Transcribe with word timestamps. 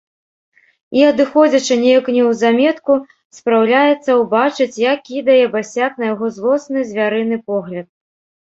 І, 0.99 1.01
адыходзячы, 1.09 1.73
неяк 1.81 2.05
неўзаметку 2.15 2.93
спраўляецца 3.41 4.17
ўбачыць, 4.23 4.71
як 4.93 4.97
кідае 5.11 5.39
басяк 5.53 5.91
на 6.01 6.05
яго 6.13 6.25
злосны 6.39 6.79
звярыны 6.95 7.37
погляд. 7.53 7.87